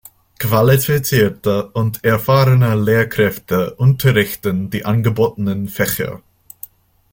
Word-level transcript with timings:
Qualifizierte 0.39 1.69
und 1.73 2.03
erfahrene 2.03 2.73
Lehrkräfte 2.73 3.75
unterrichten 3.75 4.71
die 4.71 4.83
angebotenen 4.83 5.67
Fächer. 5.69 6.23